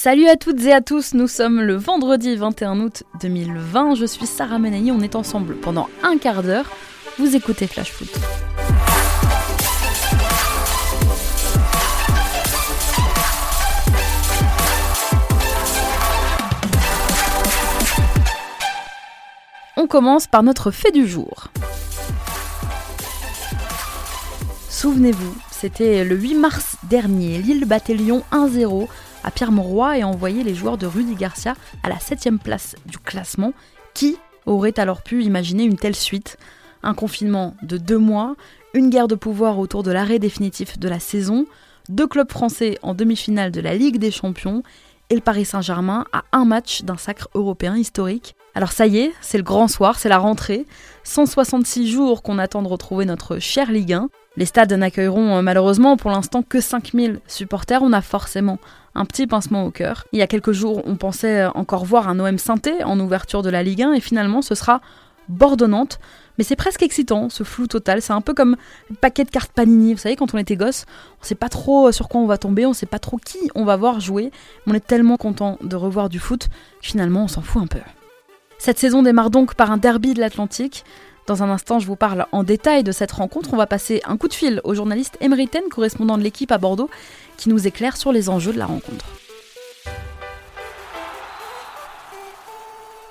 [0.00, 4.26] Salut à toutes et à tous, nous sommes le vendredi 21 août 2020, je suis
[4.26, 6.70] Sarah Menayi, on est ensemble pendant un quart d'heure,
[7.18, 8.08] vous écoutez Flash Foot.
[19.76, 21.48] On commence par notre fait du jour.
[24.68, 28.86] Souvenez-vous, c'était le 8 mars dernier, Lille battait Lyon 1-0
[29.24, 32.98] à Pierre Mauroy et envoyé les joueurs de Rudy Garcia à la 7 place du
[32.98, 33.52] classement.
[33.94, 34.16] Qui
[34.46, 36.36] aurait alors pu imaginer une telle suite?
[36.82, 38.36] Un confinement de deux mois,
[38.74, 41.46] une guerre de pouvoir autour de l'arrêt définitif de la saison,
[41.88, 44.62] deux clubs français en demi-finale de la Ligue des Champions
[45.10, 48.36] et le Paris Saint-Germain à un match d'un sacre européen historique.
[48.54, 50.66] Alors ça y est, c'est le grand soir, c'est la rentrée.
[51.04, 54.08] 166 jours qu'on attend de retrouver notre cher Ligue 1.
[54.36, 57.82] Les stades n'accueilleront euh, malheureusement pour l'instant que 5000 supporters.
[57.82, 58.58] On a forcément
[59.04, 60.04] petit pincement au cœur.
[60.12, 63.50] Il y a quelques jours, on pensait encore voir un OM synthé en ouverture de
[63.50, 64.80] la Ligue 1 et finalement ce sera
[65.28, 65.98] bordonnante.
[66.38, 68.00] Mais c'est presque excitant, ce flou total.
[68.00, 68.56] C'est un peu comme
[68.90, 69.92] un paquet de cartes Panini.
[69.92, 70.86] Vous savez, quand on était gosse,
[71.20, 73.64] on sait pas trop sur quoi on va tomber, on sait pas trop qui on
[73.64, 74.30] va voir jouer.
[74.66, 76.48] on est tellement content de revoir du foot,
[76.80, 77.80] finalement on s'en fout un peu.
[78.58, 80.84] Cette saison démarre donc par un derby de l'Atlantique.
[81.28, 83.50] Dans un instant, je vous parle en détail de cette rencontre.
[83.52, 86.88] On va passer un coup de fil au journaliste Emery correspondant de l'équipe à Bordeaux,
[87.36, 89.04] qui nous éclaire sur les enjeux de la rencontre.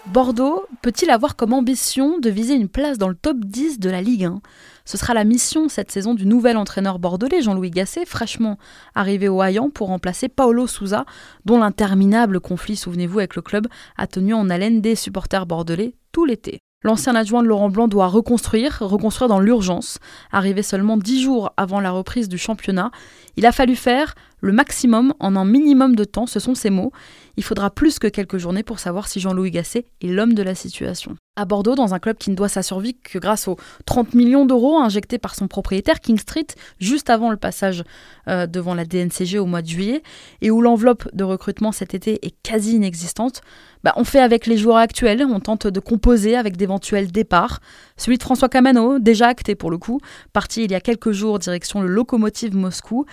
[0.07, 4.01] Bordeaux peut-il avoir comme ambition de viser une place dans le top 10 de la
[4.01, 4.41] Ligue 1
[4.83, 8.57] Ce sera la mission cette saison du nouvel entraîneur bordelais Jean-Louis Gasset, fraîchement
[8.95, 11.05] arrivé au Hayan pour remplacer Paolo Souza,
[11.45, 16.25] dont l'interminable conflit, souvenez-vous, avec le club a tenu en haleine des supporters bordelais tout
[16.25, 16.61] l'été.
[16.83, 19.97] L'ancien adjoint de Laurent Blanc doit reconstruire, reconstruire dans l'urgence.
[20.31, 22.91] Arrivé seulement dix jours avant la reprise du championnat,
[23.35, 26.91] il a fallu faire le maximum en un minimum de temps, ce sont ses mots.
[27.37, 30.55] Il faudra plus que quelques journées pour savoir si Jean-Louis Gasset est l'homme de la
[30.55, 31.15] situation.
[31.35, 34.47] À Bordeaux, dans un club qui ne doit sa survie que grâce aux 30 millions
[34.47, 36.47] d'euros injectés par son propriétaire King Street
[36.79, 37.83] juste avant le passage
[38.27, 40.01] euh, devant la DNCG au mois de juillet,
[40.41, 43.41] et où l'enveloppe de recrutement cet été est quasi inexistante,
[43.83, 47.59] bah, on fait avec les joueurs actuels, on tente de composer avec d'éventuels départs.
[47.97, 50.01] Celui de François Camano, déjà acté pour le coup,
[50.33, 53.05] parti il y a quelques jours direction le locomotive Moscou,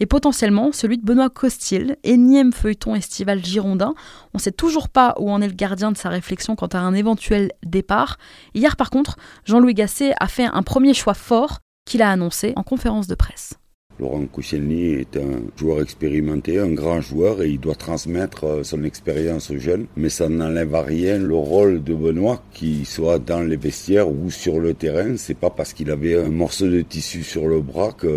[0.00, 3.94] et potentiellement celui de Benoît Costil, énième feuilleton estival girondin.
[4.34, 6.78] On ne sait toujours pas où en est le gardien de sa réflexion quant à
[6.78, 8.16] un éventuel départ.
[8.54, 12.62] Hier par contre, Jean-Louis Gasset a fait un premier choix fort qu'il a annoncé en
[12.62, 13.59] conférence de presse.
[14.00, 18.82] Laurent Koscielny est un joueur expérimenté, un grand joueur, et il doit transmettre euh, son
[18.82, 19.86] expérience aux jeunes.
[19.96, 24.30] Mais ça n'enlève à rien le rôle de Benoît, qu'il soit dans les vestiaires ou
[24.30, 25.16] sur le terrain.
[25.16, 28.08] C'est pas parce qu'il avait un morceau de tissu sur le bras qu'il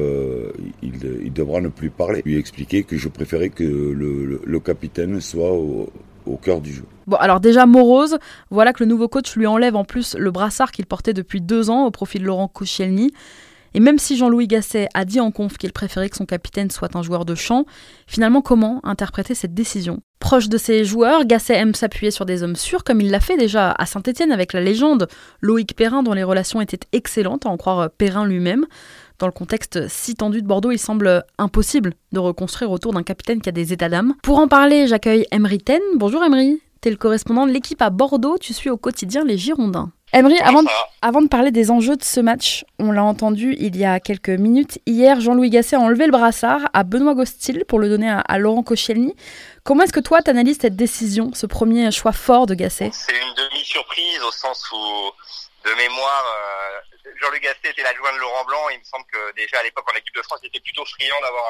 [0.82, 2.22] il devra ne plus parler.
[2.24, 5.90] Lui expliquer que je préférais que le, capitaine soit au,
[6.26, 6.86] au cœur du jeu.
[7.08, 8.18] Bon, alors déjà morose,
[8.50, 11.70] voilà que le nouveau coach lui enlève en plus le brassard qu'il portait depuis deux
[11.70, 13.12] ans au profit de Laurent Koscielny.
[13.74, 16.96] Et même si Jean-Louis Gasset a dit en conf qu'il préférait que son capitaine soit
[16.96, 17.66] un joueur de champ,
[18.08, 20.00] finalement comment interpréter cette décision?
[20.20, 23.38] Proche de ses joueurs, Gasset aime s'appuyer sur des hommes sûrs comme il l'a fait
[23.38, 25.08] déjà à Saint-Étienne avec la légende
[25.42, 28.66] Loïc Perrin dont les relations étaient excellentes, à en croire Perrin lui-même.
[29.20, 33.42] Dans le contexte si tendu de Bordeaux, il semble impossible de reconstruire autour d'un capitaine
[33.42, 34.14] qui a des états d'âme.
[34.24, 35.82] Pour en parler, j'accueille Emery Ten.
[35.96, 39.38] Bonjour Emery, tu es le correspondant de l'équipe à Bordeaux, tu suis au quotidien les
[39.38, 39.92] Girondins.
[40.14, 40.38] Emery,
[41.02, 44.30] avant, de, parler des enjeux de ce match, on l'a entendu il y a quelques
[44.30, 44.78] minutes.
[44.86, 48.62] Hier, Jean-Louis Gasset a enlevé le brassard à Benoît Gostil pour le donner à, Laurent
[48.62, 49.16] Koscielny.
[49.64, 52.92] Comment est-ce que toi, tu analyses cette décision, ce premier choix fort de Gasset?
[52.94, 55.12] C'est une demi-surprise au sens où,
[55.68, 58.70] de mémoire, euh, Jean-Louis Gasset était l'adjoint de Laurent Blanc.
[58.72, 61.18] Il me semble que déjà à l'époque en équipe de France, il était plutôt friand
[61.24, 61.44] d'avoir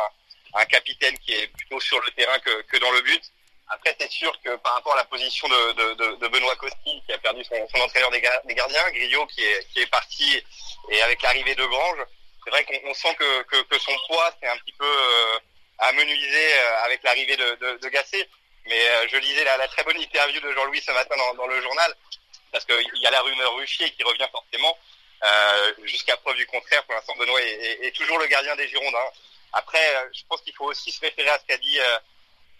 [0.56, 3.24] un, capitaine qui est plutôt sur le terrain que dans le but.
[3.70, 7.14] Après, c'est sûr que par rapport à la position de, de, de Benoît Costil, qui
[7.14, 10.44] a perdu son, son entraîneur des, gardiens, Griot qui est, qui est parti,
[10.90, 12.06] et avec l'arrivée de Grange,
[12.44, 15.40] c'est vrai qu'on sent que, que, que, son poids s'est un petit peu euh,
[15.80, 18.28] amenuisé euh, avec l'arrivée de, de, de, Gasset.
[18.66, 21.48] Mais euh, je lisais la, la, très bonne interview de Jean-Louis ce matin dans, dans,
[21.48, 21.96] le journal,
[22.52, 24.78] parce qu'il y a la rumeur Ruffier qui revient forcément.
[25.24, 28.68] Euh, Jusqu'à preuve du contraire, pour l'instant, Benoît est, est, est, toujours le gardien des
[28.68, 29.10] Girondins.
[29.54, 31.80] Après, je pense qu'il faut aussi se référer à ce qu'a dit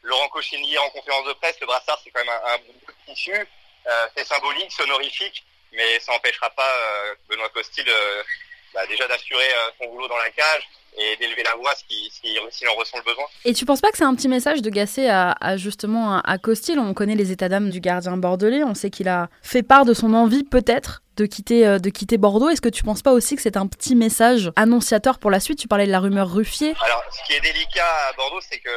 [0.04, 3.34] Laurent Cochigny en conférence de presse, le brassard c'est quand même un, bout de tissu,
[3.34, 8.24] euh, c'est symbolique, c'est honorifique, mais ça n'empêchera pas euh, Benoît Costil euh,
[8.74, 9.48] bah, déjà d'assurer
[9.80, 10.68] son boulot dans la cage
[10.98, 13.24] et d'élever la voix s'il si, si, en ressent le besoin.
[13.46, 16.78] Et tu penses pas que c'est un petit message de Gasset à, justement à, Costil?
[16.80, 19.94] On connaît les états d'âme du gardien bordelais, on sait qu'il a fait part de
[19.94, 22.50] son envie peut-être de quitter, de quitter Bordeaux.
[22.50, 25.60] Est-ce que tu penses pas aussi que c'est un petit message annonciateur pour la suite?
[25.60, 26.74] Tu parlais de la rumeur Ruffier.
[26.84, 28.70] Alors, ce qui est délicat à Bordeaux, c'est que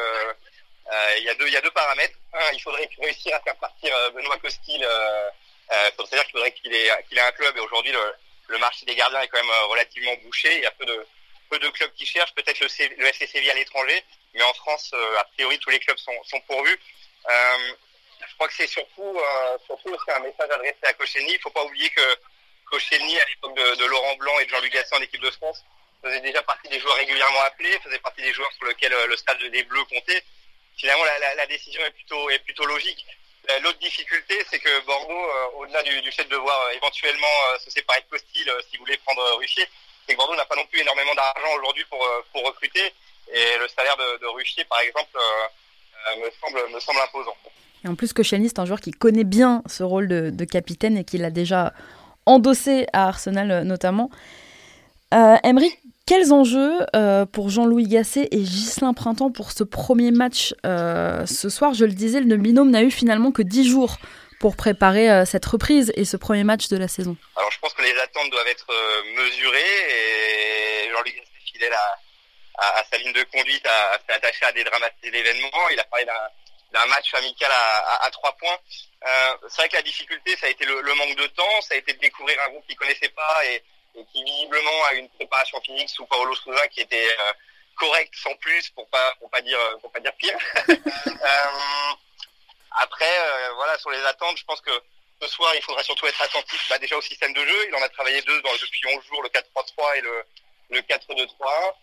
[1.18, 2.16] il y a deux, il y a deux paramètres.
[2.32, 4.86] Un, il faudrait réussir à faire partir Benoît Costil.
[5.68, 7.56] C'est-à-dire qu'il faudrait qu'il ait, un club.
[7.56, 8.14] Et aujourd'hui, le,
[8.48, 10.54] le marché des gardiens est quand même relativement bouché.
[10.56, 12.34] Il y a peu de, clubs qui cherchent.
[12.34, 12.68] Peut-être le,
[12.98, 14.04] le FC Séville à l'étranger,
[14.34, 16.78] mais en France, a priori, tous les clubs sont, pourvus.
[17.28, 17.72] Euh,
[18.28, 21.32] je crois que c'est surtout, euh, surtout aussi un message adressé à Koscielny.
[21.32, 22.16] Il faut pas oublier que
[22.70, 25.64] Koscielny, à l'époque de, de, Laurent Blanc et de Jean-Luc Gasset en équipe de France,
[26.02, 29.16] faisait déjà partie des joueurs régulièrement appelés, faisait partie des joueurs sur lesquels euh, le
[29.16, 30.22] stade des Bleus comptait.
[30.76, 31.04] Finalement,
[31.36, 33.06] la, décision est plutôt, logique.
[33.50, 37.26] Euh, l'autre difficulté, c'est que Bordeaux, euh, au-delà du, fait de devoir euh, éventuellement
[37.64, 39.64] se séparer de Costil s'il voulait prendre Ruffier,
[40.06, 42.00] c'est que Bordeaux n'a pas non plus énormément d'argent aujourd'hui pour,
[42.44, 42.92] recruter.
[43.32, 45.18] Et le salaire de, de Ruffier, par exemple,
[46.14, 47.36] me, semble, imposant.
[47.84, 51.04] Et en plus, Koscielny, c'est un joueur qui connaît bien ce rôle de, capitaine et
[51.04, 51.72] qui l'a déjà
[52.26, 54.10] endossé à Arsenal notamment.
[55.14, 55.72] Euh, Emery,
[56.06, 61.48] quels enjeux euh, pour Jean-Louis Gasset et Ghislain Printemps pour ce premier match euh, ce
[61.48, 61.74] soir?
[61.74, 63.96] Je le disais, le binôme n'a eu finalement que 10 jours
[64.38, 67.16] pour préparer euh, cette reprise et ce premier match de la saison.
[67.34, 69.58] Alors je pense que les attentes doivent être euh, mesurées
[69.90, 71.98] et Jean-Louis Gasset, fidèle à,
[72.58, 73.66] à, à, sa ligne de conduite,
[74.06, 75.68] s'est attaché à dédramatiser l'événement.
[75.72, 78.58] Il a parlé d'un match amical à, à, à trois points.
[79.06, 81.74] Euh, c'est vrai que la difficulté, ça a été le, le, manque de temps, ça
[81.74, 83.62] a été de découvrir un groupe qu'ils connaissaient pas et,
[83.96, 87.32] et, qui visiblement a une préparation physique sous Paolo Souza qui était euh,
[87.76, 90.38] correcte sans plus, pour pas pour pas dire pour pas dire pire.
[90.68, 91.92] euh,
[92.78, 94.82] après, euh, voilà, sur les attentes, je pense que
[95.22, 97.68] ce soir, il faudra surtout être attentif bah, déjà au système de jeu.
[97.68, 100.24] Il en a travaillé deux dans, depuis 11 jours, le 4-3-3 et le,
[100.70, 101.74] le 4-2-3.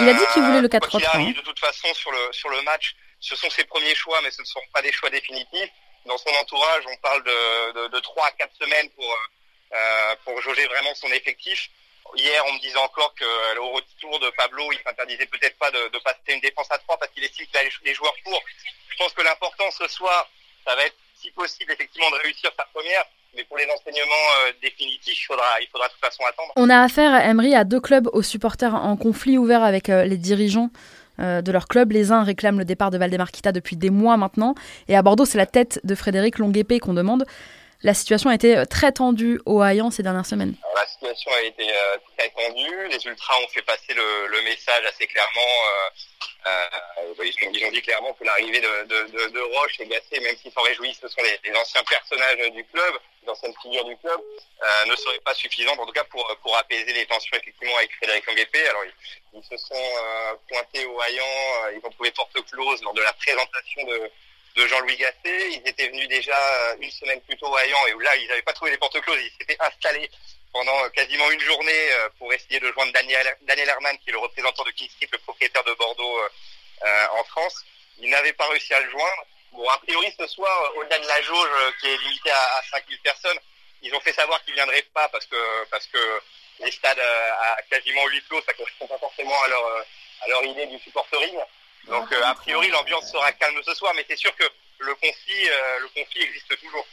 [0.00, 0.98] il a dit qu'il voulait le 4-3-3.
[1.00, 2.94] Il arrive de toute façon sur le sur le match
[3.24, 5.70] ce sont ses premiers choix, mais ce ne sont pas des choix définitifs.
[6.04, 9.16] Dans son entourage, on parle de, de, 3 à 4 semaines pour, euh,
[10.24, 11.70] pour jauger vraiment son effectif.
[12.16, 15.98] Hier, on me disait encore que euh, retour de Pablo, il s'interdisait peut-être pas de,
[15.98, 18.40] passer une défense à 3 parce qu'il estime qu'il a les joueurs pour.
[18.88, 20.28] Je pense que l'important ce soir,
[20.64, 23.04] ça va être, si possible, effectivement, de réussir sa première.
[23.36, 26.52] Mais pour les enseignements euh, définitifs, il faudra, il faudra de toute façon attendre.
[26.54, 30.18] On a affaire, Emery, à deux clubs aux supporters en conflit ouvert avec euh, les
[30.18, 30.70] dirigeants
[31.18, 31.90] euh, de leur club.
[31.90, 34.54] Les uns réclament le départ de Valdemarquita depuis des mois maintenant.
[34.86, 37.26] Et à Bordeaux, c'est la tête de Frédéric Longuepé qu'on demande.
[37.84, 40.54] La situation a été très tendue au Hayan ces dernières semaines.
[40.74, 42.88] La situation a été euh, très tendue.
[42.88, 45.40] Les Ultras ont fait passer le, message assez clairement.
[45.40, 45.90] Euh,
[46.46, 51.00] euh, ils, ont, dit clairement que l'arrivée de, Roche et Gasset, même s'ils s'en réjouissent,
[51.00, 54.20] ce sont les, anciens personnages du club, les anciennes figures du club,
[54.62, 58.26] euh, ne serait pas suffisante, en tout cas pour, apaiser les tensions effectivement avec Frédéric
[58.26, 58.66] Longuepé.
[58.68, 58.82] Alors
[59.32, 63.12] ils, se sont euh, pointés au Hayan, ils ont trouvé porte close lors de la
[63.14, 64.10] présentation de
[64.54, 65.50] de Jean-Louis Gasset.
[65.52, 66.36] Ils étaient venus déjà
[66.80, 69.20] une semaine plus tôt à et là, ils n'avaient pas trouvé les portes closes.
[69.20, 70.10] Ils s'étaient installés
[70.52, 74.70] pendant quasiment une journée pour essayer de joindre Daniel, Daniel qui est le représentant de
[74.70, 76.18] King Street, le propriétaire de Bordeaux
[76.82, 77.64] euh, en France.
[77.98, 79.26] Ils n'avaient pas réussi à le joindre.
[79.52, 81.50] Bon, a priori, ce soir, au-delà de la jauge
[81.80, 83.38] qui est limitée à, à 5000 personnes,
[83.82, 86.20] ils ont fait savoir qu'ils viendraient pas parce que, parce que
[86.60, 89.86] les stades à quasiment huis clos, ça correspond pas forcément à leur,
[90.22, 91.38] à leur idée du supportering.
[91.88, 94.44] Donc euh, a priori l'ambiance sera calme ce soir, mais c'est sûr que
[94.78, 96.86] le conflit, euh, le conflit existe toujours.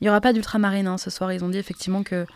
[0.00, 1.32] Il n'y aura pas d'ultramarine hein, ce soir.
[1.32, 2.26] Ils ont dit effectivement que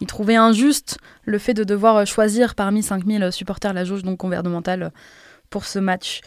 [0.00, 4.92] ils trouvaient injuste le fait de devoir choisir parmi 5000 supporters la jauge donc gouvernementale
[5.50, 6.20] pour ce match.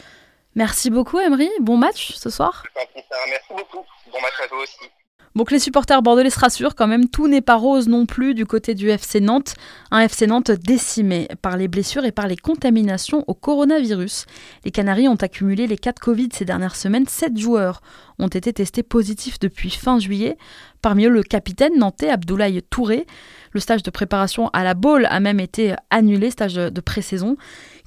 [0.55, 2.63] Merci beaucoup Emery, bon match ce soir.
[2.75, 4.91] Merci beaucoup, bon match à toi aussi.
[5.33, 8.45] Bon les supporters bordelais se rassurent quand même, tout n'est pas rose non plus du
[8.45, 9.53] côté du FC Nantes.
[9.89, 14.25] Un FC Nantes décimé par les blessures et par les contaminations au coronavirus.
[14.65, 17.07] Les Canaries ont accumulé les cas de Covid ces dernières semaines.
[17.07, 17.81] Sept joueurs
[18.19, 20.37] ont été testés positifs depuis fin juillet.
[20.81, 23.07] Parmi eux, le capitaine nantais Abdoulaye Touré.
[23.51, 27.37] Le stage de préparation à la Baule a même été annulé, stage de pré-saison.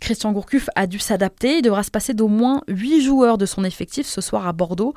[0.00, 1.58] Christian Gourcuff a dû s'adapter.
[1.58, 4.94] Il devra se passer d'au moins 8 joueurs de son effectif ce soir à Bordeaux.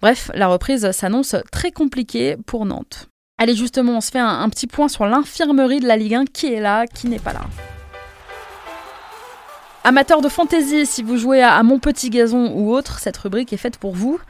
[0.00, 3.08] Bref, la reprise s'annonce très compliquée pour Nantes.
[3.38, 6.24] Allez, justement, on se fait un, petit point sur l'infirmerie de la Ligue 1.
[6.26, 7.42] Qui est là, qui n'est pas là?
[9.84, 13.58] Amateurs de fantasy, si vous jouez à Mon Petit Gazon ou autre, cette rubrique est
[13.58, 14.20] faite pour vous.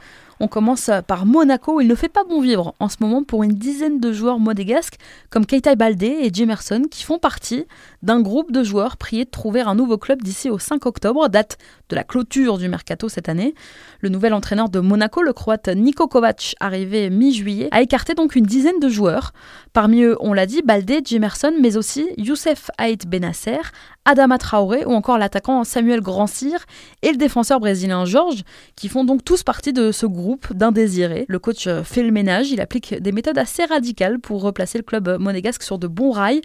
[0.43, 1.81] On commence par Monaco.
[1.81, 4.95] Il ne fait pas bon vivre en ce moment pour une dizaine de joueurs modégasques
[5.29, 7.67] comme Keita Baldé et Jimerson qui font partie
[8.01, 11.59] d'un groupe de joueurs priés de trouver un nouveau club d'ici au 5 octobre, date
[11.89, 13.53] de la clôture du mercato cette année.
[13.99, 18.47] Le nouvel entraîneur de Monaco, le croate Niko Kovac, arrivé mi-juillet, a écarté donc une
[18.47, 19.33] dizaine de joueurs.
[19.73, 23.59] Parmi eux, on l'a dit, Baldé, Jimerson, mais aussi Youssef Haït Benasser,
[24.05, 26.65] Adama Traoré ou encore l'attaquant Samuel Grandcir
[27.01, 28.43] et le défenseur brésilien Georges,
[28.75, 31.25] qui font donc tous partie de ce groupe d'indésirés.
[31.27, 35.17] Le coach fait le ménage, il applique des méthodes assez radicales pour replacer le club
[35.19, 36.41] monégasque sur de bons rails.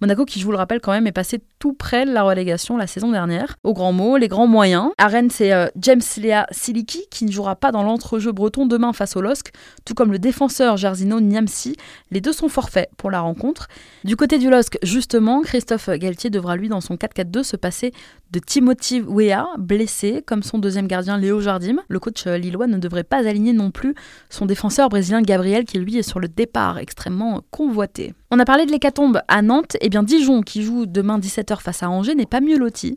[0.00, 2.76] Monaco, qui je vous le rappelle quand même, est passé tout près de la relégation
[2.76, 3.56] la saison dernière.
[3.64, 4.90] Au grand mot, les grands moyens.
[4.98, 9.16] À c'est euh, James Lea Siliki qui ne jouera pas dans l'entrejeu breton demain face
[9.16, 9.52] au LOSC,
[9.86, 11.76] tout comme le défenseur Gersino Niamsi.
[12.10, 13.68] Les deux sont forfaits pour la rencontre.
[14.04, 17.92] Du côté du LOSC, justement, Christophe Galtier devra lui, dans son 4-4-2, se passer
[18.32, 21.76] de Timothy Weah, blessé, comme son deuxième gardien Léo Jardim.
[21.88, 23.94] Le coach euh, lillois ne devrait pas aligner non plus
[24.28, 28.14] son défenseur brésilien Gabriel, qui lui est sur le départ, extrêmement convoité.
[28.30, 31.60] On a parlé de l'hécatombe à Nantes, et eh bien Dijon, qui joue demain 17h
[31.60, 32.96] face à Angers, n'est pas mieux loti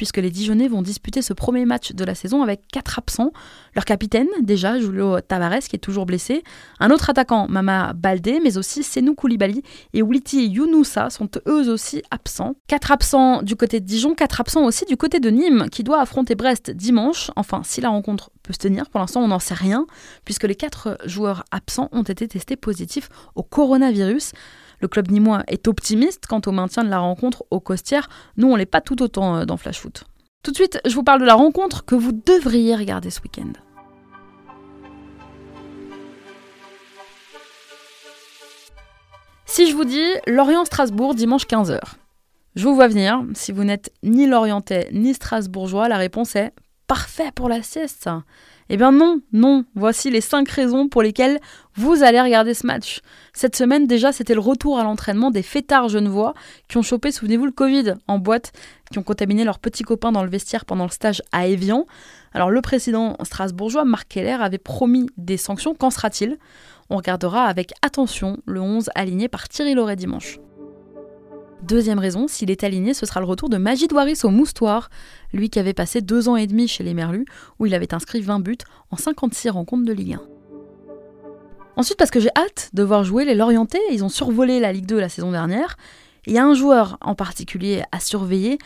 [0.00, 3.32] puisque les Dijonais vont disputer ce premier match de la saison avec quatre absents.
[3.74, 6.42] Leur capitaine, déjà, Julio Tavares, qui est toujours blessé,
[6.78, 12.02] un autre attaquant, Mama Baldé, mais aussi Senou Koulibaly et Wliti Younoussa sont eux aussi
[12.10, 12.54] absents.
[12.66, 16.00] Quatre absents du côté de Dijon, quatre absents aussi du côté de Nîmes, qui doit
[16.00, 17.30] affronter Brest dimanche.
[17.36, 19.86] Enfin, si la rencontre se tenir, pour l'instant on n'en sait rien,
[20.24, 24.32] puisque les quatre joueurs absents ont été testés positifs au coronavirus.
[24.80, 28.08] Le club nîmois est optimiste quant au maintien de la rencontre au Costières.
[28.36, 30.04] Nous, on l'est pas tout autant euh, dans Flash Foot.
[30.42, 33.52] Tout de suite, je vous parle de la rencontre que vous devriez regarder ce week-end.
[39.44, 41.80] Si je vous dis Lorient-Strasbourg dimanche 15h,
[42.54, 43.22] je vous vois venir.
[43.34, 46.52] Si vous n'êtes ni Lorientais ni Strasbourgeois, la réponse est
[46.90, 48.10] parfait pour la sieste.
[48.68, 51.38] Eh bien non, non, voici les 5 raisons pour lesquelles
[51.76, 53.00] vous allez regarder ce match.
[53.32, 56.34] Cette semaine déjà, c'était le retour à l'entraînement des fêtards genevois
[56.66, 58.50] qui ont chopé, souvenez-vous, le Covid en boîte,
[58.90, 61.86] qui ont contaminé leurs petits copains dans le vestiaire pendant le stage à Evian.
[62.32, 65.76] Alors le président strasbourgeois, Marc Keller, avait promis des sanctions.
[65.76, 66.38] Qu'en sera-t-il?
[66.88, 70.40] On regardera avec attention le 11 aligné par Thierry Loret dimanche.
[71.62, 74.88] Deuxième raison, s'il est aligné, ce sera le retour de Magid Waris au Moustoir,
[75.32, 77.26] lui qui avait passé deux ans et demi chez les Merlus,
[77.58, 78.58] où il avait inscrit 20 buts
[78.90, 80.22] en 56 rencontres de Ligue 1.
[81.76, 84.86] Ensuite, parce que j'ai hâte de voir jouer les Lorientais, ils ont survolé la Ligue
[84.86, 85.76] 2 la saison dernière.
[86.26, 88.58] Il y a un joueur en particulier à surveiller,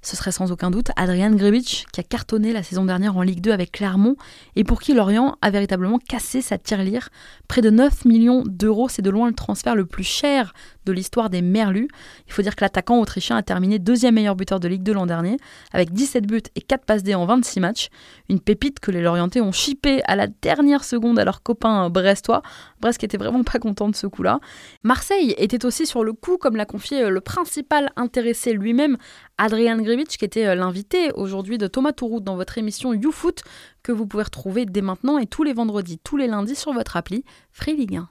[0.00, 3.40] ce serait sans aucun doute Adrian Grebic, qui a cartonné la saison dernière en Ligue
[3.40, 4.16] 2 avec Clermont
[4.54, 7.08] et pour qui Lorient a véritablement cassé sa tirelire.
[7.48, 10.54] Près de 9 millions d'euros, c'est de loin le transfert le plus cher
[10.88, 11.88] de l'histoire des Merlus.
[12.26, 15.06] Il faut dire que l'attaquant autrichien a terminé deuxième meilleur buteur de Ligue 2 l'an
[15.06, 15.36] dernier,
[15.72, 17.88] avec 17 buts et 4 passes D en 26 matchs.
[18.28, 22.42] Une pépite que les Lorientais ont chippé à la dernière seconde à leurs copains brestois.
[22.80, 24.40] Brest qui était vraiment pas content de ce coup-là.
[24.82, 28.96] Marseille était aussi sur le coup, comme l'a confié euh, le principal intéressé lui-même,
[29.36, 33.42] Adrian Grevich, qui était euh, l'invité aujourd'hui de Thomas Tourout dans votre émission YouFoot,
[33.82, 36.96] que vous pouvez retrouver dès maintenant et tous les vendredis, tous les lundis sur votre
[36.96, 38.08] appli Free Ligue 1.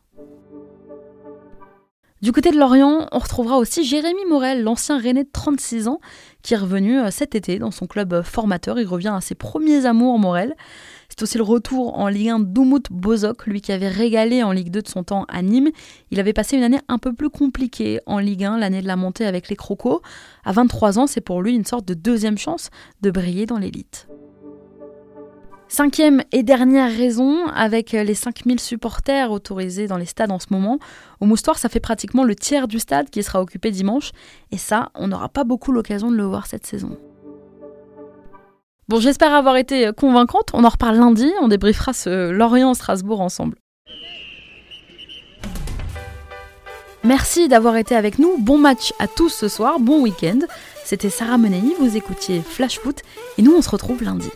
[2.24, 6.00] Du côté de Lorient, on retrouvera aussi Jérémy Morel, l'ancien René de 36 ans,
[6.42, 8.80] qui est revenu euh, cet été dans son club euh, formateur.
[8.80, 10.56] Il revient à ses premiers amours, Morel.
[11.10, 14.72] C'est aussi le retour en Ligue 1 d'Oumout Bozok, lui qui avait régalé en Ligue
[14.72, 15.70] 2 de son temps à Nîmes.
[16.10, 18.96] Il avait passé une année un peu plus compliquée en Ligue 1, l'année de la
[18.96, 20.02] montée avec les Crocos.
[20.44, 22.72] À 23 ans, c'est pour lui une sorte de deuxième chance
[23.02, 24.08] de briller dans l'élite.
[25.70, 30.80] Cinquième et dernière raison, avec les 5000 supporters autorisés dans les stades en ce moment,
[31.20, 34.12] au Moustoir, ça fait pratiquement le tiers du stade qui sera occupé dimanche,
[34.52, 36.98] et ça, on n'aura pas beaucoup l'occasion de le voir cette saison.
[38.88, 43.58] Bon, j'espère avoir été convaincante, on en reparle lundi, on débriefera ce Lorient-Strasbourg ensemble.
[47.04, 50.40] Merci d'avoir été avec nous, bon match à tous ce soir, bon week-end.
[50.86, 53.02] C'était Sarah Menei, vous écoutiez Flash Foot,
[53.38, 54.30] et nous on se retrouve lundi.